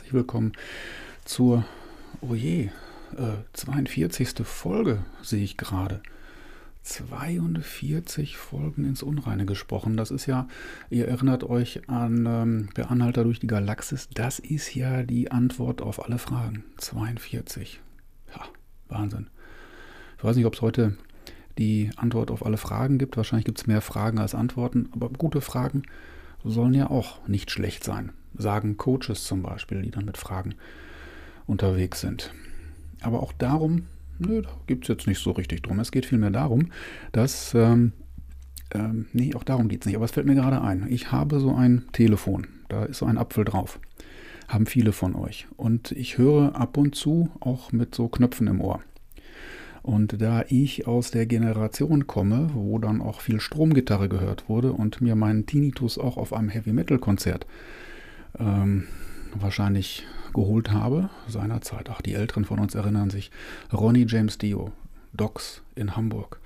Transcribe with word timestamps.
herzlich 0.00 0.14
willkommen 0.14 0.52
zur, 1.26 1.62
oh 2.22 2.34
je, 2.34 2.70
äh, 3.18 3.36
42. 3.52 4.46
Folge 4.46 5.04
sehe 5.20 5.44
ich 5.44 5.58
gerade. 5.58 6.00
42 6.84 8.38
Folgen 8.38 8.86
ins 8.86 9.02
Unreine 9.02 9.44
gesprochen. 9.44 9.98
Das 9.98 10.10
ist 10.10 10.24
ja, 10.24 10.48
ihr 10.88 11.06
erinnert 11.06 11.44
euch 11.44 11.86
an 11.90 12.24
ähm, 12.26 12.68
Der 12.76 12.90
Anhalter 12.90 13.24
durch 13.24 13.40
die 13.40 13.46
Galaxis. 13.46 14.08
Das 14.14 14.38
ist 14.38 14.74
ja 14.74 15.02
die 15.02 15.30
Antwort 15.30 15.82
auf 15.82 16.02
alle 16.02 16.16
Fragen. 16.16 16.64
42. 16.78 17.80
Ja, 18.34 18.46
Wahnsinn. 18.88 19.26
Ich 20.16 20.24
weiß 20.24 20.34
nicht, 20.34 20.46
ob 20.46 20.54
es 20.54 20.62
heute 20.62 20.96
die 21.58 21.90
Antwort 21.96 22.30
auf 22.30 22.46
alle 22.46 22.56
Fragen 22.56 22.96
gibt. 22.96 23.18
Wahrscheinlich 23.18 23.44
gibt 23.44 23.58
es 23.58 23.66
mehr 23.66 23.82
Fragen 23.82 24.18
als 24.18 24.34
Antworten, 24.34 24.88
aber 24.92 25.10
gute 25.10 25.42
Fragen 25.42 25.82
sollen 26.42 26.72
ja 26.72 26.88
auch 26.88 27.28
nicht 27.28 27.50
schlecht 27.50 27.84
sein. 27.84 28.12
Sagen 28.40 28.76
Coaches 28.76 29.24
zum 29.24 29.42
Beispiel, 29.42 29.82
die 29.82 29.90
dann 29.90 30.04
mit 30.04 30.16
Fragen 30.16 30.54
unterwegs 31.46 32.00
sind. 32.00 32.32
Aber 33.02 33.22
auch 33.22 33.32
darum, 33.32 33.86
nö, 34.18 34.42
da 34.42 34.50
gibt 34.66 34.84
es 34.84 34.88
jetzt 34.88 35.06
nicht 35.06 35.22
so 35.22 35.32
richtig 35.32 35.62
drum. 35.62 35.80
Es 35.80 35.92
geht 35.92 36.06
vielmehr 36.06 36.30
darum, 36.30 36.70
dass, 37.12 37.54
ähm, 37.54 37.92
ähm, 38.72 39.06
nee, 39.12 39.34
auch 39.34 39.44
darum 39.44 39.68
geht 39.68 39.82
es 39.82 39.86
nicht, 39.86 39.96
aber 39.96 40.04
es 40.04 40.12
fällt 40.12 40.26
mir 40.26 40.34
gerade 40.34 40.60
ein. 40.62 40.86
Ich 40.88 41.12
habe 41.12 41.40
so 41.40 41.54
ein 41.54 41.84
Telefon, 41.92 42.46
da 42.68 42.84
ist 42.84 42.98
so 42.98 43.06
ein 43.06 43.18
Apfel 43.18 43.44
drauf. 43.44 43.80
Haben 44.48 44.66
viele 44.66 44.92
von 44.92 45.14
euch. 45.14 45.46
Und 45.56 45.92
ich 45.92 46.18
höre 46.18 46.56
ab 46.56 46.76
und 46.76 46.94
zu 46.94 47.30
auch 47.40 47.72
mit 47.72 47.94
so 47.94 48.08
Knöpfen 48.08 48.48
im 48.48 48.60
Ohr. 48.60 48.80
Und 49.82 50.20
da 50.20 50.44
ich 50.48 50.86
aus 50.86 51.10
der 51.10 51.26
Generation 51.26 52.06
komme, 52.06 52.50
wo 52.52 52.78
dann 52.78 53.00
auch 53.00 53.20
viel 53.20 53.40
Stromgitarre 53.40 54.08
gehört 54.08 54.48
wurde 54.48 54.72
und 54.72 55.00
mir 55.00 55.16
meinen 55.16 55.46
Tinnitus 55.46 55.98
auch 55.98 56.16
auf 56.16 56.32
einem 56.32 56.50
Heavy 56.50 56.72
Metal 56.72 56.98
Konzert 56.98 57.46
ähm, 58.38 58.86
wahrscheinlich 59.34 60.06
geholt 60.32 60.70
habe, 60.70 61.10
seinerzeit, 61.28 61.90
ach 61.90 62.02
die 62.02 62.14
Älteren 62.14 62.44
von 62.44 62.58
uns 62.58 62.74
erinnern 62.74 63.10
sich, 63.10 63.30
Ronnie 63.72 64.06
James 64.08 64.38
Dio, 64.38 64.72
Docs 65.12 65.62
in 65.74 65.96
Hamburg. 65.96 66.40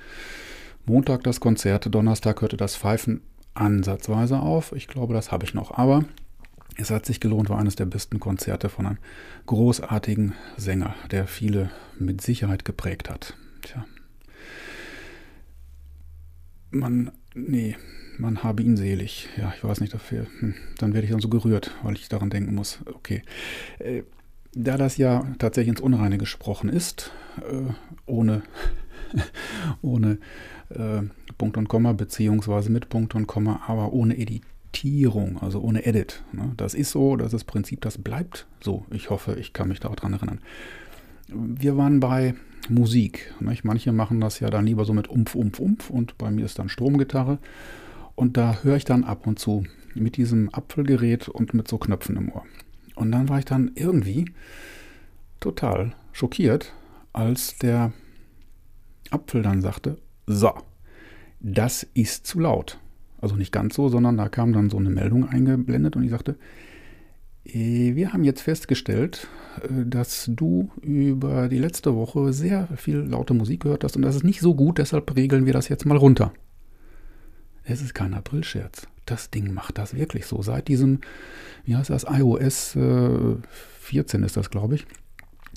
Montag 0.86 1.22
das 1.24 1.40
Konzert, 1.40 1.94
Donnerstag 1.94 2.42
hörte 2.42 2.56
das 2.56 2.76
Pfeifen 2.76 3.22
ansatzweise 3.54 4.40
auf. 4.40 4.72
Ich 4.72 4.88
glaube, 4.88 5.14
das 5.14 5.32
habe 5.32 5.44
ich 5.44 5.54
noch. 5.54 5.78
Aber 5.78 6.04
es 6.76 6.90
hat 6.90 7.06
sich 7.06 7.20
gelohnt, 7.20 7.48
war 7.48 7.58
eines 7.58 7.76
der 7.76 7.86
besten 7.86 8.20
Konzerte 8.20 8.68
von 8.68 8.86
einem 8.86 8.98
großartigen 9.46 10.34
Sänger, 10.56 10.94
der 11.10 11.26
viele 11.26 11.70
mit 11.98 12.20
Sicherheit 12.20 12.64
geprägt 12.64 13.08
hat. 13.08 13.34
Tja. 13.62 13.86
Man, 16.70 17.12
nee, 17.34 17.76
man 18.18 18.42
habe 18.42 18.62
ihn 18.62 18.76
selig. 18.76 19.28
Ja, 19.36 19.52
ich 19.56 19.64
weiß 19.64 19.80
nicht 19.80 19.94
dafür. 19.94 20.26
Hm, 20.40 20.54
dann 20.78 20.94
werde 20.94 21.06
ich 21.06 21.10
dann 21.12 21.20
so 21.20 21.28
gerührt, 21.28 21.72
weil 21.82 21.94
ich 21.94 22.08
daran 22.08 22.30
denken 22.30 22.54
muss. 22.54 22.78
Okay. 22.86 23.22
Äh, 23.78 24.02
da 24.52 24.76
das 24.76 24.96
ja 24.96 25.26
tatsächlich 25.38 25.70
ins 25.70 25.80
Unreine 25.80 26.16
gesprochen 26.16 26.68
ist, 26.68 27.10
äh, 27.38 27.72
ohne, 28.06 28.42
ohne 29.82 30.18
äh, 30.70 31.02
Punkt 31.38 31.56
und 31.56 31.68
Komma, 31.68 31.92
beziehungsweise 31.92 32.70
mit 32.70 32.88
Punkt 32.88 33.14
und 33.14 33.26
Komma, 33.26 33.62
aber 33.66 33.92
ohne 33.92 34.16
Edit 34.16 34.42
Editierung, 34.74 35.40
also 35.40 35.60
ohne 35.60 35.86
Edit. 35.86 36.22
Ne? 36.32 36.52
Das 36.56 36.74
ist 36.74 36.90
so, 36.90 37.16
das 37.16 37.26
ist 37.26 37.32
das 37.32 37.44
Prinzip, 37.44 37.80
das 37.80 37.98
bleibt 37.98 38.46
so. 38.60 38.84
Ich 38.90 39.10
hoffe, 39.10 39.36
ich 39.38 39.52
kann 39.52 39.68
mich 39.68 39.80
daran 39.80 40.12
erinnern. 40.12 40.40
Wir 41.28 41.76
waren 41.76 42.00
bei 42.00 42.34
Musik. 42.68 43.32
Nicht? 43.40 43.64
Manche 43.64 43.92
machen 43.92 44.20
das 44.20 44.40
ja 44.40 44.50
dann 44.50 44.66
lieber 44.66 44.84
so 44.84 44.92
mit 44.92 45.08
Umf, 45.08 45.34
Umf, 45.34 45.60
Umf 45.60 45.90
und 45.90 46.18
bei 46.18 46.30
mir 46.30 46.44
ist 46.44 46.58
dann 46.58 46.68
Stromgitarre. 46.68 47.38
Und 48.14 48.36
da 48.36 48.58
höre 48.62 48.76
ich 48.76 48.84
dann 48.84 49.04
ab 49.04 49.26
und 49.26 49.38
zu 49.38 49.64
mit 49.94 50.16
diesem 50.16 50.52
Apfelgerät 50.52 51.28
und 51.28 51.54
mit 51.54 51.68
so 51.68 51.78
Knöpfen 51.78 52.16
im 52.16 52.32
Ohr. 52.32 52.44
Und 52.94 53.12
dann 53.12 53.28
war 53.28 53.38
ich 53.38 53.44
dann 53.44 53.72
irgendwie 53.74 54.26
total 55.40 55.94
schockiert, 56.12 56.72
als 57.12 57.58
der 57.58 57.92
Apfel 59.10 59.42
dann 59.42 59.60
sagte, 59.60 59.98
so, 60.26 60.52
das 61.40 61.86
ist 61.94 62.26
zu 62.26 62.40
laut. 62.40 62.78
Also 63.20 63.36
nicht 63.36 63.52
ganz 63.52 63.74
so, 63.74 63.88
sondern 63.88 64.16
da 64.16 64.28
kam 64.28 64.52
dann 64.52 64.70
so 64.70 64.76
eine 64.76 64.90
Meldung 64.90 65.28
eingeblendet 65.28 65.96
und 65.96 66.04
ich 66.04 66.10
sagte, 66.10 66.36
äh, 67.44 67.94
wir 67.94 68.12
haben 68.12 68.24
jetzt 68.24 68.42
festgestellt, 68.42 69.28
äh, 69.62 69.84
dass 69.86 70.30
du 70.32 70.70
über 70.82 71.48
die 71.48 71.58
letzte 71.58 71.94
Woche 71.94 72.32
sehr 72.32 72.68
viel 72.76 72.96
laute 72.96 73.34
Musik 73.34 73.60
gehört 73.60 73.84
hast 73.84 73.96
und 73.96 74.02
das 74.02 74.16
ist 74.16 74.24
nicht 74.24 74.40
so 74.40 74.54
gut, 74.54 74.78
deshalb 74.78 75.14
regeln 75.16 75.46
wir 75.46 75.52
das 75.52 75.68
jetzt 75.68 75.86
mal 75.86 75.96
runter. 75.96 76.32
Es 77.64 77.82
ist 77.82 77.94
kein 77.94 78.14
Aprilscherz. 78.14 78.86
Das 79.06 79.30
Ding 79.30 79.52
macht 79.52 79.78
das 79.78 79.94
wirklich 79.94 80.26
so. 80.26 80.42
Seit 80.42 80.68
diesem, 80.68 81.00
wie 81.64 81.76
heißt 81.76 81.90
das, 81.90 82.04
iOS 82.08 82.78
14 83.80 84.22
äh, 84.22 84.26
ist 84.26 84.36
das, 84.36 84.50
glaube 84.50 84.76
ich, 84.76 84.86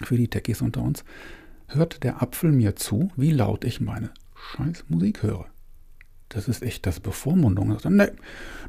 für 0.03 0.17
die 0.17 0.27
Techies 0.27 0.61
unter 0.61 0.81
uns, 0.81 1.03
hört 1.67 2.03
der 2.03 2.21
Apfel 2.21 2.51
mir 2.51 2.75
zu, 2.75 3.11
wie 3.15 3.31
laut 3.31 3.65
ich 3.65 3.81
meine 3.81 4.11
scheiß 4.35 4.85
Musik 4.89 5.23
höre. 5.23 5.45
Das 6.29 6.47
ist 6.47 6.61
echt 6.61 6.85
das 6.85 6.99
Bevormundung. 6.99 7.77
Nee, 7.89 8.07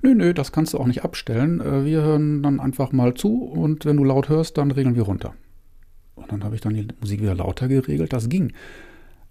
nee, 0.02 0.14
nee, 0.14 0.32
das 0.32 0.52
kannst 0.52 0.74
du 0.74 0.78
auch 0.78 0.86
nicht 0.86 1.04
abstellen. 1.04 1.60
Äh, 1.60 1.84
wir 1.84 2.02
hören 2.02 2.42
dann 2.42 2.60
einfach 2.60 2.92
mal 2.92 3.14
zu 3.14 3.42
und 3.44 3.84
wenn 3.84 3.96
du 3.96 4.04
laut 4.04 4.28
hörst, 4.28 4.58
dann 4.58 4.70
regeln 4.70 4.94
wir 4.94 5.02
runter. 5.02 5.34
Und 6.14 6.30
dann 6.30 6.44
habe 6.44 6.54
ich 6.54 6.60
dann 6.60 6.74
die 6.74 6.86
Musik 7.00 7.20
wieder 7.20 7.34
lauter 7.34 7.68
geregelt. 7.68 8.12
Das 8.12 8.28
ging. 8.28 8.52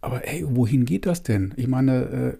Aber 0.01 0.27
ey, 0.27 0.45
wohin 0.47 0.85
geht 0.85 1.05
das 1.05 1.23
denn? 1.23 1.53
Ich 1.57 1.67
meine, 1.67 2.03
äh, 2.03 2.37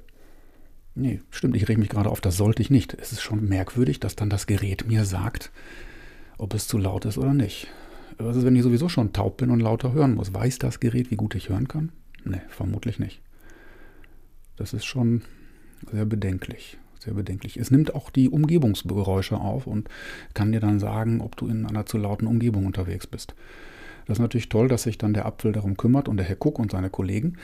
nee, 0.97 1.21
stimmt, 1.31 1.55
ich 1.55 1.67
reg 1.67 1.77
mich 1.77 1.89
gerade 1.89 2.09
auf, 2.09 2.21
das 2.21 2.37
sollte 2.37 2.61
ich 2.61 2.69
nicht. 2.69 2.93
Es 2.99 3.11
ist 3.11 3.21
schon 3.21 3.47
merkwürdig, 3.47 3.99
dass 3.99 4.15
dann 4.15 4.29
das 4.29 4.47
Gerät 4.47 4.87
mir 4.87 5.05
sagt, 5.05 5.51
ob 6.37 6.53
es 6.53 6.67
zu 6.67 6.77
laut 6.77 7.05
ist 7.05 7.17
oder 7.17 7.33
nicht. 7.33 7.67
Was 8.17 8.35
ist, 8.35 8.45
wenn 8.45 8.55
ich 8.55 8.63
sowieso 8.63 8.89
schon 8.89 9.13
taub 9.13 9.37
bin 9.37 9.51
und 9.51 9.59
lauter 9.59 9.93
hören 9.93 10.15
muss? 10.15 10.33
Weiß 10.33 10.57
das 10.59 10.79
Gerät, 10.79 11.11
wie 11.11 11.15
gut 11.15 11.35
ich 11.35 11.49
hören 11.49 11.67
kann? 11.67 11.91
Nee, 12.25 12.41
vermutlich 12.49 12.99
nicht. 12.99 13.21
Das 14.55 14.73
ist 14.73 14.85
schon 14.85 15.21
sehr 15.91 16.05
bedenklich. 16.05 16.77
Sehr 16.99 17.13
bedenklich. 17.13 17.57
Es 17.57 17.69
nimmt 17.69 17.93
auch 17.93 18.09
die 18.09 18.29
Umgebungsgeräusche 18.29 19.37
auf 19.37 19.67
und 19.67 19.87
kann 20.33 20.51
dir 20.51 20.59
dann 20.59 20.79
sagen, 20.79 21.21
ob 21.21 21.37
du 21.37 21.47
in 21.47 21.65
einer 21.67 21.85
zu 21.85 21.97
lauten 21.97 22.25
Umgebung 22.25 22.65
unterwegs 22.65 23.05
bist. 23.05 23.35
Das 24.07 24.17
ist 24.17 24.21
natürlich 24.21 24.49
toll, 24.49 24.67
dass 24.67 24.83
sich 24.83 24.97
dann 24.97 25.13
der 25.13 25.25
Apfel 25.25 25.51
darum 25.51 25.77
kümmert 25.77 26.07
und 26.07 26.17
der 26.17 26.25
Herr 26.25 26.37
Cook 26.39 26.57
und 26.57 26.71
seine 26.71 26.89
Kollegen. 26.89 27.37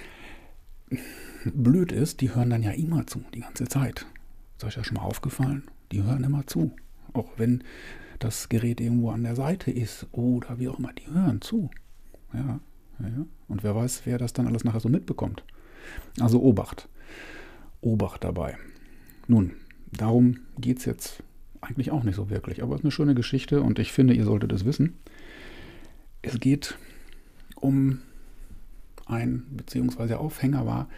Blöd 1.45 1.91
ist, 1.91 2.21
die 2.21 2.33
hören 2.33 2.49
dann 2.49 2.63
ja 2.63 2.71
immer 2.71 3.05
zu, 3.07 3.23
die 3.33 3.41
ganze 3.41 3.65
Zeit. 3.65 4.05
Ist 4.57 4.63
euch 4.65 4.75
ja 4.75 4.83
schon 4.83 4.95
mal 4.97 5.03
aufgefallen? 5.03 5.63
Die 5.91 6.03
hören 6.03 6.23
immer 6.23 6.47
zu. 6.47 6.71
Auch 7.13 7.29
wenn 7.37 7.63
das 8.19 8.49
Gerät 8.49 8.79
irgendwo 8.79 9.11
an 9.11 9.23
der 9.23 9.35
Seite 9.35 9.71
ist 9.71 10.07
oder 10.11 10.59
wie 10.59 10.69
auch 10.69 10.79
immer, 10.79 10.93
die 10.93 11.07
hören 11.07 11.41
zu. 11.41 11.69
Ja, 12.33 12.59
ja. 12.99 13.25
Und 13.47 13.63
wer 13.63 13.75
weiß, 13.75 14.03
wer 14.05 14.17
das 14.17 14.33
dann 14.33 14.47
alles 14.47 14.63
nachher 14.63 14.79
so 14.79 14.89
mitbekommt. 14.89 15.43
Also 16.19 16.41
Obacht. 16.41 16.87
Obacht 17.81 18.23
dabei. 18.23 18.57
Nun, 19.27 19.51
darum 19.91 20.39
geht 20.57 20.79
es 20.79 20.85
jetzt 20.85 21.23
eigentlich 21.61 21.91
auch 21.91 22.03
nicht 22.03 22.15
so 22.15 22.29
wirklich, 22.29 22.63
aber 22.63 22.75
es 22.75 22.81
ist 22.81 22.85
eine 22.85 22.91
schöne 22.91 23.15
Geschichte 23.15 23.61
und 23.61 23.79
ich 23.79 23.91
finde, 23.91 24.13
ihr 24.13 24.25
solltet 24.25 24.51
es 24.51 24.65
wissen. 24.65 24.97
Es 26.21 26.39
geht 26.39 26.77
um 27.55 27.99
ein, 29.05 29.45
beziehungsweise 29.51 30.19
Aufhänger 30.19 30.65
war 30.65 30.89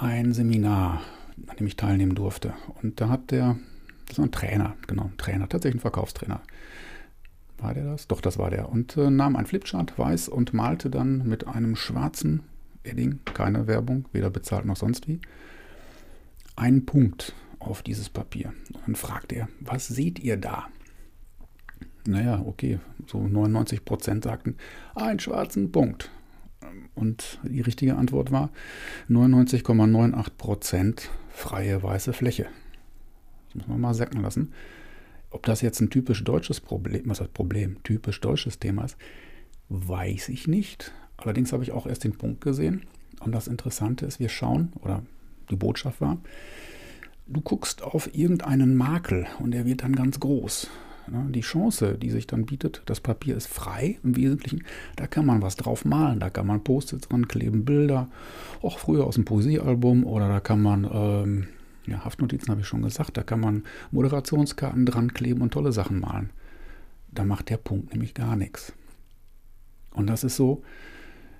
ein 0.00 0.32
Seminar, 0.32 1.02
an 1.46 1.56
dem 1.56 1.66
ich 1.66 1.76
teilnehmen 1.76 2.14
durfte. 2.14 2.54
Und 2.82 3.00
da 3.00 3.08
hat 3.08 3.30
der, 3.30 3.56
das 4.06 4.18
war 4.18 4.26
ein 4.26 4.32
Trainer, 4.32 4.76
genau, 4.86 5.04
ein 5.04 5.16
Trainer, 5.18 5.48
tatsächlich 5.48 5.80
ein 5.80 5.82
Verkaufstrainer. 5.82 6.40
War 7.58 7.74
der 7.74 7.84
das? 7.84 8.08
Doch, 8.08 8.20
das 8.20 8.38
war 8.38 8.50
der. 8.50 8.70
Und 8.70 8.96
äh, 8.96 9.10
nahm 9.10 9.36
ein 9.36 9.46
Flipchart, 9.46 9.98
weiß, 9.98 10.28
und 10.28 10.54
malte 10.54 10.88
dann 10.88 11.28
mit 11.28 11.46
einem 11.46 11.76
schwarzen 11.76 12.42
Edding, 12.82 13.20
keine 13.34 13.66
Werbung, 13.66 14.06
weder 14.12 14.30
bezahlt 14.30 14.64
noch 14.64 14.76
sonst 14.76 15.06
wie, 15.06 15.20
einen 16.56 16.86
Punkt 16.86 17.34
auf 17.58 17.82
dieses 17.82 18.08
Papier. 18.08 18.54
Und 18.72 18.86
dann 18.86 18.94
fragt 18.94 19.32
er, 19.32 19.48
was 19.60 19.86
seht 19.88 20.18
ihr 20.18 20.38
da? 20.38 20.68
Naja, 22.06 22.42
okay, 22.46 22.80
so 23.06 23.20
99 23.20 23.84
Prozent 23.84 24.24
sagten, 24.24 24.56
einen 24.94 25.20
schwarzen 25.20 25.70
Punkt. 25.70 26.10
Und 27.00 27.40
die 27.42 27.62
richtige 27.62 27.96
Antwort 27.96 28.30
war 28.30 28.50
99,98 29.08 30.30
Prozent 30.36 31.10
freie 31.30 31.82
weiße 31.82 32.12
Fläche. 32.12 32.46
Das 33.46 33.54
muss 33.56 33.68
man 33.68 33.80
mal 33.80 33.94
sacken 33.94 34.20
lassen. 34.20 34.52
Ob 35.30 35.46
das 35.46 35.62
jetzt 35.62 35.80
ein 35.80 35.90
typisch 35.90 36.22
deutsches 36.24 36.60
Problem, 36.60 37.02
was 37.06 37.20
heißt 37.20 37.32
Problem, 37.32 37.82
typisch 37.84 38.20
deutsches 38.20 38.58
Thema 38.58 38.84
ist, 38.84 38.98
weiß 39.70 40.28
ich 40.28 40.46
nicht. 40.46 40.92
Allerdings 41.16 41.52
habe 41.52 41.62
ich 41.62 41.72
auch 41.72 41.86
erst 41.86 42.04
den 42.04 42.18
Punkt 42.18 42.42
gesehen. 42.42 42.82
Und 43.20 43.32
das 43.32 43.48
Interessante 43.48 44.04
ist, 44.06 44.20
wir 44.20 44.28
schauen, 44.28 44.72
oder 44.80 45.02
die 45.50 45.56
Botschaft 45.56 46.00
war, 46.00 46.18
du 47.26 47.40
guckst 47.40 47.82
auf 47.82 48.14
irgendeinen 48.14 48.74
Makel 48.74 49.26
und 49.38 49.52
der 49.52 49.64
wird 49.64 49.82
dann 49.82 49.94
ganz 49.94 50.20
groß. 50.20 50.68
Die 51.30 51.40
Chance, 51.40 51.98
die 51.98 52.10
sich 52.10 52.26
dann 52.26 52.46
bietet, 52.46 52.82
das 52.86 53.00
Papier 53.00 53.36
ist 53.36 53.48
frei 53.48 53.98
im 54.04 54.16
Wesentlichen, 54.16 54.64
da 54.96 55.06
kann 55.06 55.26
man 55.26 55.42
was 55.42 55.56
drauf 55.56 55.84
malen, 55.84 56.20
da 56.20 56.30
kann 56.30 56.46
man 56.46 56.62
Post-its 56.62 57.08
dran 57.08 57.26
kleben, 57.26 57.64
Bilder, 57.64 58.08
auch 58.62 58.78
früher 58.78 59.06
aus 59.06 59.16
dem 59.16 59.24
Poesiealbum 59.24 60.04
oder 60.04 60.28
da 60.28 60.40
kann 60.40 60.62
man, 60.62 60.88
ähm, 60.92 61.48
ja, 61.86 62.04
Haftnotizen 62.04 62.50
habe 62.50 62.60
ich 62.60 62.66
schon 62.66 62.82
gesagt, 62.82 63.16
da 63.16 63.22
kann 63.22 63.40
man 63.40 63.64
Moderationskarten 63.90 64.86
dran 64.86 65.12
kleben 65.12 65.42
und 65.42 65.52
tolle 65.52 65.72
Sachen 65.72 66.00
malen. 66.00 66.30
da 67.12 67.24
macht 67.24 67.50
der 67.50 67.56
Punkt 67.56 67.92
nämlich 67.92 68.14
gar 68.14 68.36
nichts. 68.36 68.72
Und 69.92 70.06
das 70.06 70.22
ist 70.24 70.36
so, 70.36 70.62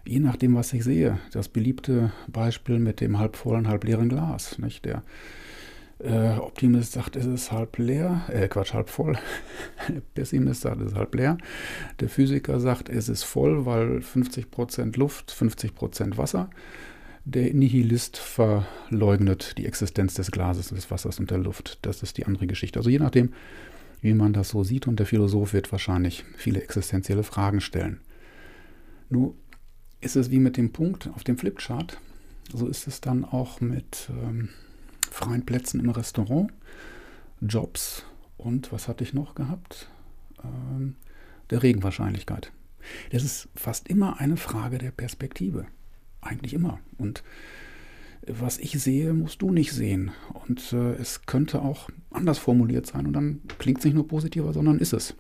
je 0.05 0.19
nachdem, 0.19 0.55
was 0.55 0.73
ich 0.73 0.85
sehe, 0.85 1.19
das 1.33 1.49
beliebte 1.49 2.13
Beispiel 2.29 2.79
mit 2.79 3.01
dem 3.01 3.19
halb 3.19 3.37
vollen, 3.37 3.69
halb 3.69 3.85
leeren 3.85 4.09
Glas. 4.09 4.59
Nicht? 4.59 4.85
Der 4.85 5.03
äh, 6.03 6.39
Optimist 6.39 6.93
sagt, 6.93 7.17
es 7.17 7.27
ist 7.27 7.53
halb 7.53 7.79
leer, 7.79 8.23
äh, 8.29 8.49
Quatsch, 8.49 8.75
halb 8.75 8.89
voll. 8.89 9.19
Der 9.89 10.01
Pessimist 10.15 10.63
sagt, 10.63 10.81
es 10.81 10.93
ist 10.93 10.97
halb 10.97 11.15
leer. 11.15 11.39
Der 12.01 12.09
Physiker 12.09 12.61
sagt, 12.61 12.89
es 12.89 13.09
ist 13.09 13.23
voll, 13.23 13.67
weil 13.67 13.99
50% 13.99 14.99
Luft, 14.99 15.33
50% 15.33 16.17
Wasser. 16.17 16.51
Der 17.25 17.53
Nihilist 17.53 18.17
verleugnet 18.17 19.59
die 19.59 19.67
Existenz 19.67 20.15
des 20.15 20.31
Glases, 20.31 20.69
des 20.69 20.91
Wassers 20.91 21.21
und 21.21 21.31
der 21.31 21.39
Luft. 21.39 21.79
Das 21.83 22.03
ist 22.03 22.17
die 22.17 22.27
andere 22.27 22.47
Geschichte. 22.47 22.79
Also 22.79 22.91
je 22.91 22.99
nachdem, 22.99 23.35
wie 24.01 24.15
man 24.15 24.33
das 24.33 24.49
so 24.49 24.65
sieht, 24.65 24.87
und 24.87 24.99
der 24.99 25.07
Philosoph 25.07 25.53
wird 25.53 25.71
wahrscheinlich 25.71 26.25
viele 26.37 26.63
existenzielle 26.63 27.23
Fragen 27.23 27.61
stellen. 27.61 28.01
Nun 29.11 29.35
ist 30.01 30.17
es 30.17 30.31
wie 30.31 30.39
mit 30.39 30.57
dem 30.57 30.73
Punkt 30.73 31.11
auf 31.15 31.25
dem 31.25 31.37
Flipchart, 31.37 31.99
so 32.53 32.67
ist 32.67 32.89
es 32.89 33.01
dann 33.01 33.25
auch 33.25 33.61
mit 33.61 34.09
ähm, 34.11 34.49
freien 35.11 35.45
Plätzen 35.45 35.81
im 35.81 35.91
Restaurant, 35.91 36.53
Jobs 37.41 38.05
und 38.37 38.73
was 38.73 38.89
hatte 38.89 39.05
ich 39.05 39.13
noch 39.13 39.35
gehabt? 39.35 39.91
Ähm, 40.43 40.97
der 41.51 41.63
Regenwahrscheinlichkeit. 41.63 42.53
Das 43.11 43.25
ist 43.25 43.49
fast 43.55 43.89
immer 43.89 44.21
eine 44.21 44.37
Frage 44.37 44.79
der 44.79 44.91
Perspektive. 44.91 45.67
Eigentlich 46.21 46.55
immer. 46.55 46.81
Und 46.97 47.23
was 48.27 48.59
ich 48.59 48.73
sehe, 48.81 49.13
musst 49.13 49.43
du 49.43 49.51
nicht 49.51 49.73
sehen. 49.73 50.13
Und 50.47 50.73
äh, 50.73 50.95
es 50.95 51.27
könnte 51.27 51.63
auch 51.63 51.91
anders 52.11 52.39
formuliert 52.39 52.87
sein 52.87 53.07
und 53.07 53.13
dann 53.13 53.41
klingt 53.59 53.79
es 53.79 53.85
nicht 53.85 53.95
nur 53.95 54.09
positiver, 54.09 54.53
sondern 54.53 54.79
ist 54.79 54.93
es. 54.93 55.15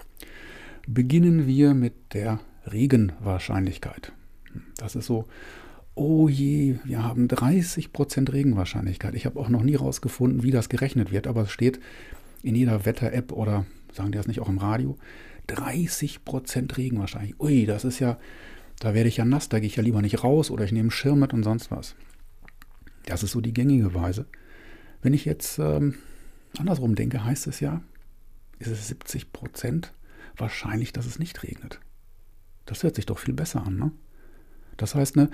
Beginnen 0.86 1.46
wir 1.46 1.74
mit 1.74 2.14
der 2.14 2.40
Regenwahrscheinlichkeit. 2.70 4.12
Das 4.76 4.96
ist 4.96 5.06
so, 5.06 5.26
oh 6.00 6.30
je, 6.30 6.76
wir 6.84 7.04
haben 7.04 7.28
30% 7.28 8.32
Regenwahrscheinlichkeit. 8.32 9.14
Ich 9.14 9.26
habe 9.26 9.38
auch 9.38 9.50
noch 9.50 9.62
nie 9.62 9.74
rausgefunden, 9.74 10.42
wie 10.42 10.50
das 10.50 10.70
gerechnet 10.70 11.12
wird, 11.12 11.26
aber 11.26 11.42
es 11.42 11.50
steht 11.50 11.78
in 12.42 12.54
jeder 12.54 12.86
Wetter-App 12.86 13.32
oder 13.32 13.66
sagen 13.92 14.10
die 14.10 14.16
das 14.16 14.26
nicht 14.26 14.40
auch 14.40 14.48
im 14.48 14.56
Radio, 14.56 14.96
30% 15.50 16.78
Regenwahrscheinlichkeit. 16.78 17.40
Ui, 17.40 17.66
das 17.66 17.84
ist 17.84 17.98
ja, 17.98 18.18
da 18.78 18.94
werde 18.94 19.10
ich 19.10 19.18
ja 19.18 19.26
nass, 19.26 19.50
da 19.50 19.60
gehe 19.60 19.66
ich 19.66 19.76
ja 19.76 19.82
lieber 19.82 20.00
nicht 20.00 20.24
raus 20.24 20.50
oder 20.50 20.64
ich 20.64 20.72
nehme 20.72 20.84
einen 20.84 20.90
Schirm 20.90 21.20
mit 21.20 21.34
und 21.34 21.42
sonst 21.42 21.70
was. 21.70 21.94
Das 23.04 23.22
ist 23.22 23.32
so 23.32 23.42
die 23.42 23.52
gängige 23.52 23.92
Weise. 23.92 24.24
Wenn 25.02 25.12
ich 25.12 25.26
jetzt 25.26 25.58
ähm, 25.58 25.96
andersrum 26.58 26.94
denke, 26.94 27.24
heißt 27.24 27.46
es 27.46 27.60
ja, 27.60 27.82
ist 28.58 28.70
es 28.70 28.90
70% 28.90 29.88
wahrscheinlich, 30.34 30.94
dass 30.94 31.04
es 31.04 31.18
nicht 31.18 31.42
regnet. 31.42 31.78
Das 32.64 32.84
hört 32.84 32.96
sich 32.96 33.04
doch 33.04 33.18
viel 33.18 33.34
besser 33.34 33.66
an, 33.66 33.76
ne? 33.76 33.92
Das 34.78 34.94
heißt, 34.94 35.18
eine 35.18 35.28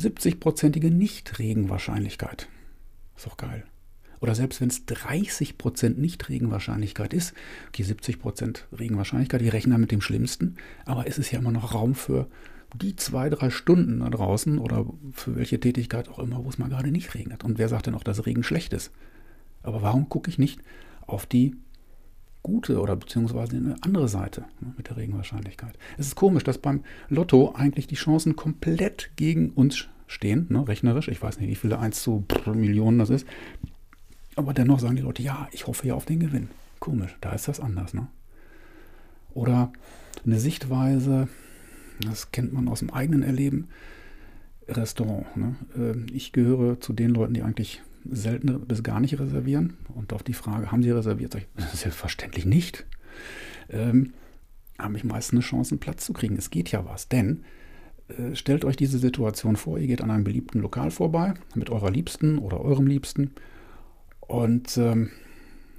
70-prozentige 0.00 0.90
Nichtregenwahrscheinlichkeit. 0.90 2.48
Ist 3.16 3.26
doch 3.26 3.36
geil. 3.36 3.64
Oder 4.20 4.34
selbst 4.34 4.60
wenn 4.60 4.68
es 4.68 4.86
30% 4.86 5.98
Nichtregenwahrscheinlichkeit 5.98 7.12
ist, 7.12 7.34
okay, 7.68 7.82
70% 7.82 8.60
Regenwahrscheinlichkeit, 8.78 9.40
die 9.40 9.48
rechnen 9.48 9.80
mit 9.80 9.92
dem 9.92 10.00
Schlimmsten, 10.00 10.56
aber 10.84 11.06
es 11.06 11.18
ist 11.18 11.30
ja 11.30 11.38
immer 11.38 11.52
noch 11.52 11.74
Raum 11.74 11.94
für 11.94 12.28
die 12.74 12.96
zwei, 12.96 13.30
drei 13.30 13.50
Stunden 13.50 14.00
da 14.00 14.10
draußen 14.10 14.58
oder 14.58 14.86
für 15.12 15.36
welche 15.36 15.60
Tätigkeit 15.60 16.08
auch 16.08 16.18
immer, 16.18 16.44
wo 16.44 16.48
es 16.48 16.58
mal 16.58 16.68
gerade 16.68 16.90
nicht 16.90 17.14
regnet. 17.14 17.44
Und 17.44 17.58
wer 17.58 17.68
sagt 17.68 17.86
denn 17.86 17.94
auch, 17.94 18.02
dass 18.02 18.26
Regen 18.26 18.42
schlecht 18.42 18.72
ist? 18.72 18.90
Aber 19.62 19.82
warum 19.82 20.08
gucke 20.08 20.30
ich 20.30 20.38
nicht 20.38 20.60
auf 21.06 21.26
die 21.26 21.56
gute 22.46 22.80
oder 22.80 22.94
beziehungsweise 22.94 23.56
eine 23.56 23.74
andere 23.80 24.08
Seite 24.08 24.42
ne, 24.60 24.72
mit 24.76 24.88
der 24.88 24.96
Regenwahrscheinlichkeit? 24.96 25.76
Es 25.98 26.06
ist 26.06 26.14
komisch, 26.14 26.44
dass 26.44 26.58
beim 26.58 26.84
Lotto 27.08 27.52
eigentlich 27.54 27.88
die 27.88 27.96
Chancen 27.96 28.36
komplett 28.36 29.10
gegen 29.16 29.50
uns 29.50 29.88
stehen, 30.06 30.46
ne, 30.48 30.66
rechnerisch. 30.66 31.08
Ich 31.08 31.20
weiß 31.20 31.40
nicht, 31.40 31.48
wie 31.48 31.56
viele 31.56 31.80
1 31.80 32.00
zu 32.00 32.24
Millionen 32.46 33.00
das 33.00 33.10
ist. 33.10 33.26
Aber 34.36 34.54
dennoch 34.54 34.78
sagen 34.78 34.94
die 34.94 35.02
Leute, 35.02 35.22
ja, 35.22 35.48
ich 35.50 35.66
hoffe 35.66 35.88
ja 35.88 35.94
auf 35.94 36.04
den 36.04 36.20
Gewinn. 36.20 36.48
Komisch, 36.78 37.16
da 37.20 37.32
ist 37.32 37.48
das 37.48 37.58
anders. 37.58 37.94
Ne? 37.94 38.06
Oder 39.34 39.72
eine 40.24 40.38
Sichtweise, 40.38 41.26
das 42.00 42.30
kennt 42.30 42.52
man 42.52 42.68
aus 42.68 42.78
dem 42.78 42.90
eigenen 42.90 43.22
Erleben. 43.22 43.68
Restaurant. 44.68 45.36
Ne? 45.36 45.56
Ähm, 45.76 46.06
ich 46.12 46.32
gehöre 46.32 46.80
zu 46.80 46.92
den 46.92 47.10
Leuten, 47.10 47.34
die 47.34 47.42
eigentlich 47.42 47.82
selten 48.12 48.66
bis 48.66 48.82
gar 48.82 49.00
nicht 49.00 49.18
reservieren. 49.18 49.74
Und 49.94 50.12
auf 50.12 50.22
die 50.22 50.34
Frage, 50.34 50.70
haben 50.70 50.82
Sie 50.82 50.90
reserviert? 50.90 51.32
Sag 51.32 51.42
ich, 51.42 51.78
selbstverständlich 51.78 52.46
nicht. 52.46 52.86
Ähm, 53.68 54.12
habe 54.78 54.96
ich 54.96 55.04
meistens 55.04 55.38
eine 55.38 55.40
Chance, 55.40 55.72
einen 55.72 55.80
Platz 55.80 56.04
zu 56.04 56.12
kriegen. 56.12 56.36
Es 56.36 56.50
geht 56.50 56.70
ja 56.70 56.84
was. 56.84 57.08
Denn 57.08 57.44
äh, 58.08 58.34
stellt 58.34 58.64
euch 58.64 58.76
diese 58.76 58.98
Situation 58.98 59.56
vor, 59.56 59.78
ihr 59.78 59.86
geht 59.86 60.02
an 60.02 60.10
einem 60.10 60.24
beliebten 60.24 60.60
Lokal 60.60 60.90
vorbei 60.90 61.34
mit 61.54 61.70
eurer 61.70 61.90
Liebsten 61.90 62.38
oder 62.38 62.60
eurem 62.60 62.86
Liebsten 62.86 63.32
und 64.20 64.76
ähm, 64.76 65.10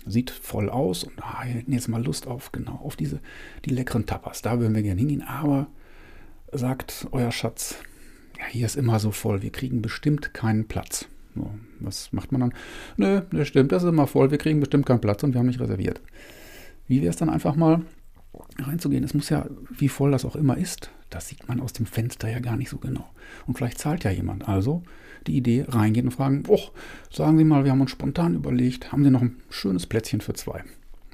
sieht 0.06 0.32
voll 0.32 0.70
aus 0.70 1.04
und 1.04 1.14
ah, 1.22 1.44
jetzt 1.68 1.88
mal 1.88 2.04
Lust 2.04 2.28
auf, 2.28 2.52
genau, 2.52 2.76
auf 2.84 2.96
diese, 2.96 3.20
die 3.66 3.72
leckeren 3.72 4.06
Tapas. 4.06 4.42
Da 4.42 4.60
würden 4.60 4.76
wir 4.76 4.84
gerne 4.84 5.00
hingehen, 5.00 5.22
aber 5.22 5.68
sagt 6.52 7.08
euer 7.12 7.32
Schatz, 7.32 7.76
ja, 8.40 8.46
hier 8.46 8.66
ist 8.66 8.76
immer 8.76 9.00
so 9.00 9.12
voll, 9.12 9.42
wir 9.42 9.52
kriegen 9.52 9.82
bestimmt 9.82 10.34
keinen 10.34 10.68
Platz. 10.68 11.08
Was 11.80 12.12
macht 12.14 12.32
man 12.32 12.42
dann? 12.42 12.54
Nö, 12.98 13.22
das 13.32 13.48
stimmt, 13.48 13.72
das 13.72 13.84
ist 13.84 13.90
immer 13.90 14.08
voll, 14.08 14.32
wir 14.32 14.38
kriegen 14.38 14.60
bestimmt 14.60 14.86
keinen 14.86 15.02
Platz 15.02 15.24
und 15.24 15.34
wir 15.34 15.40
haben 15.40 15.48
nicht 15.48 15.60
reserviert. 15.60 16.02
Wie 16.88 17.02
wäre 17.02 17.10
es 17.10 17.18
dann 17.18 17.30
einfach 17.30 17.56
mal 17.56 17.82
reinzugehen? 18.60 19.04
Es 19.04 19.14
muss 19.14 19.30
ja, 19.30 19.46
wie 19.70 19.90
voll 19.90 20.12
das 20.12 20.26
auch 20.26 20.36
immer 20.36 20.58
ist, 20.58 20.92
das 21.10 21.28
sieht 21.28 21.48
man 21.48 21.60
aus 21.60 21.74
dem 21.74 21.86
Fenster 21.86 22.30
ja 22.30 22.40
gar 22.40 22.58
nicht 22.58 22.70
so 22.70 22.78
genau. 22.78 23.10
Und 23.46 23.58
vielleicht 23.58 23.80
zahlt 23.80 24.04
ja 24.04 24.12
jemand. 24.12 24.48
Also 24.48 24.84
die 25.26 25.38
Idee 25.38 25.66
reingehen 25.68 26.08
und 26.08 26.12
fragen, 26.12 26.44
oh, 26.48 26.70
sagen 27.12 27.38
Sie 27.38 27.44
mal, 27.44 27.64
wir 27.64 27.72
haben 27.72 27.82
uns 27.82 27.92
spontan 27.92 28.36
überlegt, 28.36 28.92
haben 28.92 29.04
Sie 29.04 29.10
noch 29.10 29.22
ein 29.22 29.38
schönes 29.50 29.86
Plätzchen 29.86 30.22
für 30.22 30.34
zwei? 30.34 30.64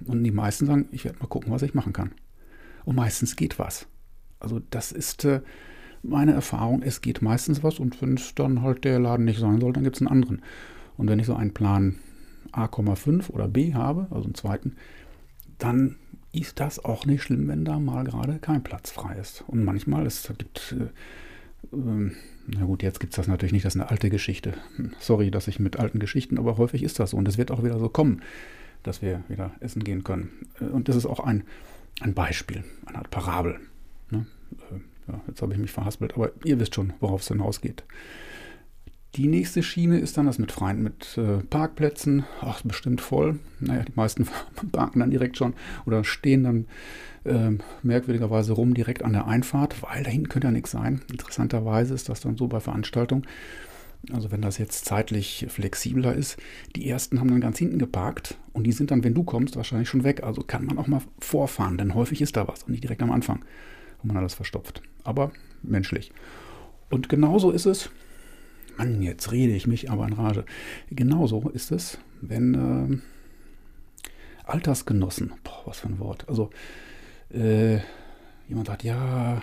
Und 0.06 0.24
die 0.24 0.32
meisten 0.32 0.66
sagen, 0.66 0.88
ich 0.92 1.06
werde 1.06 1.20
mal 1.20 1.28
gucken, 1.28 1.52
was 1.52 1.62
ich 1.62 1.74
machen 1.74 1.94
kann. 1.94 2.12
Und 2.86 2.96
meistens 2.96 3.36
geht 3.36 3.60
was. 3.60 3.88
Also 4.40 4.62
das 4.72 4.92
ist 4.92 5.26
äh, 5.26 5.42
meine 6.04 6.34
Erfahrung, 6.34 6.82
es 6.82 7.02
geht 7.02 7.22
meistens 7.22 7.64
was 7.64 7.80
und 7.80 8.02
wenn 8.02 8.16
es 8.16 8.36
dann 8.36 8.62
halt 8.62 8.84
der 8.84 9.00
Laden 9.00 9.26
nicht 9.26 9.40
sein 9.40 9.60
soll, 9.60 9.74
dann 9.74 9.84
gibt 9.84 9.96
es 9.96 10.02
einen 10.02 10.12
anderen. 10.12 10.42
Und 10.98 11.10
wenn 11.10 11.20
ich 11.20 11.26
so 11.26 11.36
einen 11.36 11.54
Plan 11.54 11.96
A,5 12.52 13.30
oder 13.32 13.48
B 13.48 13.74
habe, 13.74 14.08
also 14.12 14.26
einen 14.26 14.36
zweiten, 14.36 14.76
dann 15.58 15.96
ist 16.34 16.60
das 16.60 16.84
auch 16.84 17.06
nicht 17.06 17.24
schlimm, 17.24 17.48
wenn 17.48 17.64
da 17.64 17.80
mal 17.80 18.04
gerade 18.04 18.40
kein 18.40 18.64
Platz 18.64 18.92
frei 18.92 19.16
ist. 19.16 19.44
Und 19.48 19.64
manchmal, 19.64 20.06
es 20.06 20.32
gibt, 20.38 20.76
äh, 20.78 21.76
äh, 21.76 22.12
na 22.48 22.66
gut, 22.66 22.84
jetzt 22.84 23.00
gibt 23.00 23.14
es 23.14 23.18
das 23.18 23.28
natürlich 23.28 23.54
nicht, 23.54 23.66
das 23.66 23.76
ist 23.76 23.82
eine 23.82 23.90
alte 23.90 24.10
Geschichte. 24.10 24.54
Sorry, 25.00 25.32
dass 25.32 25.48
ich 25.48 25.60
mit 25.60 25.80
alten 25.80 26.00
Geschichten, 26.00 26.38
aber 26.38 26.58
häufig 26.58 26.84
ist 26.84 27.00
das 27.00 27.12
so. 27.12 27.18
Und 27.18 27.28
es 27.28 27.38
wird 27.38 27.52
auch 27.52 27.64
wieder 27.64 27.80
so 27.80 27.88
kommen, 27.88 28.22
dass 28.82 29.02
wir 29.02 29.24
wieder 29.30 29.52
essen 29.60 29.84
gehen 29.84 30.04
können. 30.04 30.32
Äh, 30.60 30.66
und 30.66 30.90
das 30.90 30.96
ist 30.96 31.06
auch 31.06 31.20
ein, 31.20 31.44
ein 32.02 32.14
Beispiel, 32.14 32.64
eine 32.86 32.98
Art 32.98 33.12
Parabel. 33.12 33.60
Ne? 34.10 34.26
Ja, 35.08 35.22
jetzt 35.28 35.42
habe 35.42 35.54
ich 35.54 35.60
mich 35.60 35.72
verhaspelt, 35.72 36.16
aber 36.16 36.32
ihr 36.44 36.60
wisst 36.60 36.76
schon, 36.76 36.94
worauf 37.00 37.22
es 37.22 37.28
hinausgeht. 37.28 37.84
Die 39.16 39.28
nächste 39.28 39.62
Schiene 39.62 40.00
ist 40.00 40.18
dann 40.18 40.26
das 40.26 40.40
mit 40.40 40.52
freien, 40.52 40.82
mit 40.82 41.20
äh, 41.20 41.44
Parkplätzen. 41.44 42.26
Ach, 42.42 42.62
bestimmt 42.64 43.00
voll. 43.00 43.40
Naja, 43.60 43.84
die 43.84 43.94
meisten 43.96 44.28
parken 44.72 45.02
dann 45.02 45.12
direkt 45.12 45.38
schon 45.38 45.54
oder 45.86 46.04
stehen 46.04 46.44
dann 46.44 46.66
äh, 47.24 47.52
merkwürdigerweise 47.84 48.54
rum 48.54 48.74
direkt 48.74 49.04
an 49.04 49.14
der 49.14 49.28
Einfahrt, 49.28 49.84
weil 49.84 50.04
da 50.04 50.10
hinten 50.10 50.30
könnte 50.30 50.48
ja 50.48 50.52
nichts 50.52 50.72
sein. 50.72 51.02
Interessanterweise 51.12 51.94
ist 51.94 52.10
das 52.10 52.22
dann 52.22 52.38
so 52.38 52.48
bei 52.48 52.60
Veranstaltungen. 52.60 53.28
Also 54.12 54.32
wenn 54.32 54.42
das 54.42 54.58
jetzt 54.58 54.84
zeitlich 54.86 55.46
flexibler 55.48 56.14
ist, 56.14 56.38
die 56.76 56.90
ersten 56.90 57.20
haben 57.20 57.30
dann 57.30 57.40
ganz 57.40 57.60
hinten 57.60 57.78
geparkt 57.78 58.38
und 58.52 58.66
die 58.66 58.74
sind 58.74 58.90
dann, 58.90 59.04
wenn 59.04 59.14
du 59.14 59.24
kommst, 59.24 59.56
wahrscheinlich 59.56 59.90
schon 59.90 60.04
weg. 60.04 60.24
Also 60.24 60.42
kann 60.42 60.66
man 60.66 60.80
auch 60.80 60.88
mal 60.88 61.02
vorfahren, 61.20 61.78
denn 61.78 61.94
häufig 61.94 62.20
ist 62.20 62.36
da 62.36 62.48
was 62.48 62.64
und 62.64 62.72
nicht 62.72 62.84
direkt 62.84 63.04
am 63.04 63.12
Anfang 63.12 63.46
wo 64.04 64.08
man 64.08 64.18
alles 64.18 64.34
verstopft. 64.34 64.82
Aber 65.04 65.32
menschlich. 65.64 66.12
Und 66.90 67.10
genauso 67.10 67.50
ist 67.52 67.66
es, 67.66 67.90
Mann, 68.78 69.02
jetzt 69.02 69.32
rede 69.32 69.54
ich 69.54 69.68
mich 69.68 69.92
aber 69.92 70.08
in 70.08 70.14
Rage. 70.14 70.46
Genauso 70.90 71.50
ist 71.50 71.72
es, 71.72 71.98
wenn 72.22 72.54
äh, 72.54 72.98
Altersgenossen, 74.46 75.34
boah, 75.44 75.64
was 75.66 75.80
für 75.80 75.88
ein 75.88 76.00
Wort, 76.00 76.28
also 76.28 76.50
äh, 77.32 77.80
jemand 78.48 78.68
sagt, 78.68 78.84
ja, 78.84 79.42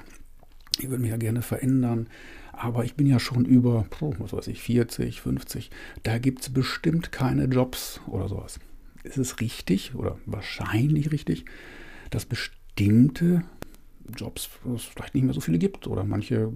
ich 0.79 0.89
würde 0.89 1.03
mich 1.03 1.11
ja 1.11 1.17
gerne 1.17 1.43
verändern, 1.43 2.09
aber 2.53 2.85
ich 2.85 2.95
bin 2.95 3.07
ja 3.07 3.19
schon 3.19 3.45
über, 3.45 3.87
was 4.01 4.33
weiß 4.33 4.49
ich, 4.49 4.63
40, 4.63 5.21
50, 5.21 5.71
da 6.03 6.19
gibt 6.19 6.43
es 6.43 6.53
bestimmt 6.53 7.13
keine 7.13 7.45
Jobs 7.45 8.01
oder 8.07 8.29
sowas. 8.29 8.61
Ist 9.03 9.17
es 9.17 9.41
richtig 9.41 9.95
oder 9.95 10.19
wahrscheinlich 10.27 11.11
richtig, 11.11 11.47
dass 12.11 12.27
bestimmte 12.27 13.45
Jobs 14.17 14.49
es 14.75 14.85
vielleicht 14.85 15.15
nicht 15.15 15.25
mehr 15.25 15.35
so 15.35 15.41
viele 15.41 15.59
gibt 15.59 15.87
oder 15.87 16.05
manche 16.05 16.51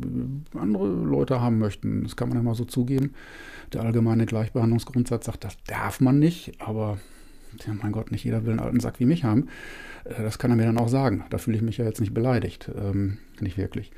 äh, 0.54 0.58
andere 0.58 0.88
Leute 0.88 1.40
haben 1.40 1.58
möchten. 1.58 2.02
Das 2.02 2.16
kann 2.16 2.28
man 2.28 2.38
ja 2.38 2.42
mal 2.42 2.54
so 2.54 2.64
zugeben. 2.64 3.14
Der 3.73 3.82
allgemeine 3.82 4.26
Gleichbehandlungsgrundsatz 4.26 5.26
sagt, 5.26 5.44
das 5.44 5.56
darf 5.66 6.00
man 6.00 6.18
nicht, 6.18 6.61
aber 6.61 6.99
ja, 7.66 7.75
mein 7.75 7.92
Gott, 7.92 8.11
nicht 8.11 8.25
jeder 8.25 8.44
will 8.44 8.52
einen 8.52 8.61
alten 8.61 8.80
Sack 8.80 9.00
wie 9.00 9.06
mich 9.06 9.25
haben. 9.25 9.49
Äh, 10.04 10.23
das 10.23 10.38
kann 10.38 10.50
er 10.50 10.56
mir 10.56 10.66
dann 10.66 10.78
auch 10.78 10.88
sagen. 10.88 11.25
Da 11.30 11.38
fühle 11.38 11.56
ich 11.56 11.62
mich 11.62 11.78
ja 11.78 11.84
jetzt 11.84 12.00
nicht 12.00 12.14
beleidigt. 12.14 12.70
Ähm, 12.75 13.18
nicht 13.40 13.56
wirklich. 13.56 13.92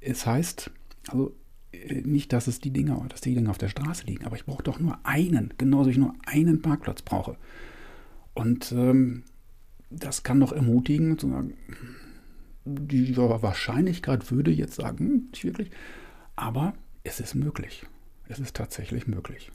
Es 0.00 0.26
heißt, 0.26 0.70
also 1.08 1.34
äh, 1.72 2.02
nicht, 2.02 2.32
dass 2.32 2.46
es 2.46 2.60
die 2.60 2.70
Dinger, 2.70 3.04
dass 3.08 3.20
die 3.20 3.34
Dinger 3.34 3.50
auf 3.50 3.58
der 3.58 3.68
Straße 3.68 4.06
liegen, 4.06 4.24
aber 4.24 4.36
ich 4.36 4.44
brauche 4.44 4.62
doch 4.62 4.78
nur 4.80 4.98
einen, 5.04 5.54
genauso 5.58 5.86
wie 5.86 5.92
ich 5.92 5.98
nur 5.98 6.14
einen 6.26 6.62
Parkplatz 6.62 7.02
brauche. 7.02 7.36
Und 8.34 8.72
ähm, 8.72 9.22
das 9.90 10.22
kann 10.22 10.40
doch 10.40 10.52
ermutigen, 10.52 11.18
zu 11.18 11.28
sagen, 11.28 11.54
die 12.64 13.16
Wahrscheinlichkeit 13.16 14.30
würde 14.30 14.50
jetzt 14.50 14.76
sagen, 14.76 15.28
nicht 15.30 15.44
wirklich, 15.44 15.70
aber 16.36 16.74
es 17.02 17.20
ist 17.20 17.34
möglich. 17.34 17.86
Es 18.28 18.38
ist 18.38 18.56
tatsächlich 18.56 19.06
möglich. 19.06 19.52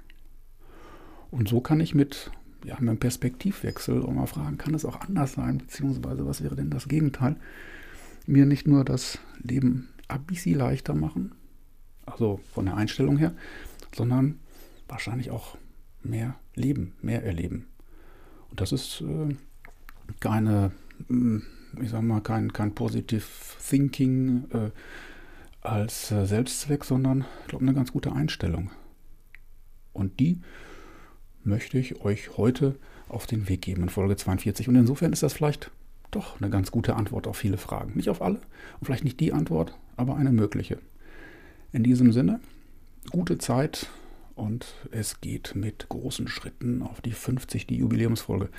Und 1.32 1.50
so 1.50 1.60
kann 1.62 1.80
ich 1.80 1.96
mit, 1.96 2.32
ja, 2.64 2.76
mit 2.80 2.90
einem 2.90 3.00
Perspektivwechsel 3.00 4.04
auch 4.04 4.12
mal 4.12 4.28
fragen, 4.28 4.58
kann 4.58 4.74
es 4.74 4.86
auch 4.86 5.02
anders 5.02 5.34
sein, 5.34 5.58
beziehungsweise 5.58 6.26
was 6.26 6.44
wäre 6.44 6.56
denn 6.56 6.70
das 6.70 6.88
Gegenteil? 6.88 7.36
Mir 8.26 8.46
nicht 8.46 8.68
nur 8.68 8.86
das 8.86 9.20
Leben 9.42 9.90
ein 10.08 10.24
bisschen 10.24 10.58
leichter 10.58 10.94
machen, 10.94 11.34
also 12.06 12.40
von 12.54 12.66
der 12.66 12.78
Einstellung 12.78 13.18
her, 13.18 13.34
sondern 13.96 14.40
wahrscheinlich 14.88 15.32
auch 15.32 15.58
mehr 16.04 16.36
leben, 16.56 16.94
mehr 17.02 17.24
erleben. 17.24 17.68
Und 18.50 18.62
das 18.62 18.72
ist 18.72 19.02
äh, 19.02 19.36
keine, 20.20 20.72
hm, 21.08 21.44
ich 21.82 21.90
sag 21.90 22.02
mal, 22.02 22.22
kein, 22.22 22.54
kein 22.54 22.74
Positive 22.74 23.24
Thinking 23.68 24.46
äh, 24.52 24.72
als 25.62 26.12
äh, 26.12 26.26
Selbstzweck, 26.26 26.86
sondern 26.86 27.26
ich 27.42 27.48
glaube 27.50 27.66
eine 27.66 27.74
ganz 27.74 27.92
gute 27.92 28.14
Einstellung. 28.14 28.72
Und 29.94 30.20
die 30.20 30.42
möchte 31.44 31.78
ich 31.78 32.02
euch 32.02 32.38
heute 32.38 32.76
auf 33.08 33.26
den 33.26 33.50
Weg 33.50 33.62
geben 33.64 33.84
in 33.84 33.90
Folge 33.90 34.16
42. 34.16 34.68
Und 34.70 34.76
insofern 34.76 35.14
ist 35.14 35.24
das 35.24 35.34
vielleicht 35.34 35.72
doch 36.12 36.40
eine 36.40 36.50
ganz 36.50 36.72
gute 36.72 36.96
Antwort 36.96 37.28
auf 37.28 37.38
viele 37.38 37.58
Fragen. 37.58 37.94
Nicht 37.96 38.10
auf 38.10 38.22
alle 38.22 38.36
und 38.80 38.86
vielleicht 38.86 39.04
nicht 39.04 39.20
die 39.20 39.34
Antwort, 39.34 39.78
aber 39.96 40.16
eine 40.16 40.32
mögliche. 40.32 40.80
In 41.72 41.84
diesem 41.84 42.12
Sinne, 42.12 42.40
gute 43.12 43.38
Zeit 43.38 43.90
und 44.36 44.74
es 44.92 45.22
geht 45.22 45.56
mit 45.56 45.90
großen 45.90 46.28
Schritten 46.28 46.82
auf 46.82 47.02
die 47.02 47.12
50, 47.12 47.68
die 47.68 47.78
Jubiläumsfolge. 47.78 48.50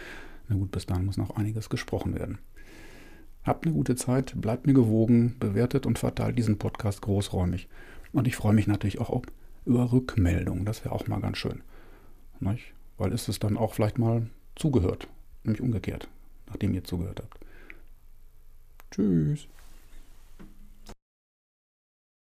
Na 0.49 0.57
gut, 0.57 0.71
bis 0.71 0.87
dahin 0.87 1.07
muss 1.07 1.17
noch 1.17 1.37
einiges 1.37 1.71
gesprochen 1.71 2.15
werden. 2.15 2.39
Habt 3.45 3.65
eine 3.65 3.75
gute 3.75 3.97
Zeit, 3.97 4.35
bleibt 4.41 4.67
mir 4.67 4.75
gewogen, 4.75 5.37
bewertet 5.39 5.87
und 5.87 5.99
verteilt 5.99 6.39
diesen 6.39 6.59
Podcast 6.59 7.01
großräumig. 7.03 7.69
Und 8.13 8.29
ich 8.29 8.37
freue 8.37 8.53
mich 8.53 8.67
natürlich 8.67 9.01
auch 9.01 9.23
über 9.65 9.93
Rückmeldungen, 9.93 10.65
das 10.65 10.85
wäre 10.85 10.95
auch 10.95 11.07
mal 11.07 11.21
ganz 11.21 11.39
schön. 11.39 11.63
Nicht? 12.41 12.73
Weil 12.99 13.13
ist 13.13 13.29
es 13.29 13.39
dann 13.39 13.57
auch 13.57 13.75
vielleicht 13.75 13.99
mal 13.99 14.27
zugehört, 14.57 15.09
nämlich 15.45 15.63
umgekehrt, 15.63 16.09
nachdem 16.49 16.75
ihr 16.75 16.85
zugehört 16.85 17.21
habt. 17.21 17.39
Tschüss. 18.91 19.47